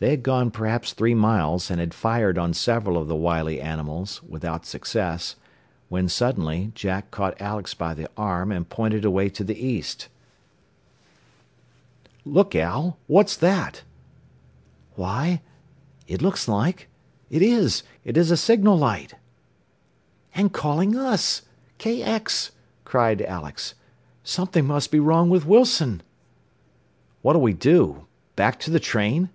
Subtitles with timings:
[0.00, 4.22] They had gone perhaps three miles, and had fired on several of the wily animals,
[4.22, 5.34] without success,
[5.88, 10.06] when suddenly Jack caught Alex by the arm and pointed away to the east.
[12.24, 12.96] "Look, Al!
[13.08, 13.82] What's that?"
[14.94, 15.42] "Why,
[16.06, 16.88] it looks like
[17.28, 17.82] It is!
[18.04, 19.14] It's a signal light!
[20.32, 21.42] "And calling us
[21.80, 22.52] KX!"
[22.84, 23.74] cried Alex.
[24.22, 26.04] "Something must be wrong with Wilson!"
[27.20, 28.06] "What'll we do?
[28.36, 29.30] Back to the train?"